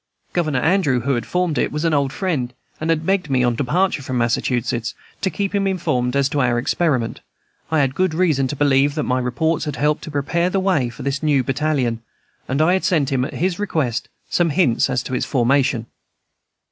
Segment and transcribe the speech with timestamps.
[0.33, 3.53] Governor Andrew, who had formed it, was an old friend, and had begged me, on
[3.53, 7.19] departure from Massachusetts, to keep him informed as to our experiment
[7.69, 10.89] I had good reason to believe that my reports had helped to prepare the way
[10.89, 12.01] for this new battalion,
[12.47, 15.85] and I had sent him, at his request, some hints as to its formation.